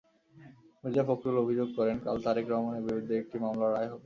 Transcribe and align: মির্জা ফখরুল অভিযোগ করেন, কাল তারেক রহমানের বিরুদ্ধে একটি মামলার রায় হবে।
মির্জা 0.83 1.03
ফখরুল 1.07 1.37
অভিযোগ 1.43 1.69
করেন, 1.77 1.95
কাল 2.05 2.17
তারেক 2.25 2.45
রহমানের 2.49 2.83
বিরুদ্ধে 2.87 3.13
একটি 3.17 3.37
মামলার 3.43 3.73
রায় 3.73 3.89
হবে। 3.91 3.99